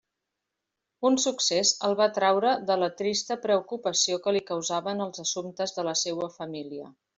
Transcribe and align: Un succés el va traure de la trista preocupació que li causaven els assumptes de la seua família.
Un 1.09 1.17
succés 1.25 1.73
el 1.89 1.93
va 1.99 2.07
traure 2.15 2.55
de 2.71 2.79
la 2.85 2.89
trista 3.03 3.39
preocupació 3.45 4.19
que 4.25 4.35
li 4.39 4.43
causaven 4.49 5.07
els 5.07 5.25
assumptes 5.27 5.79
de 5.79 5.89
la 5.93 5.97
seua 6.05 6.35
família. 6.41 6.93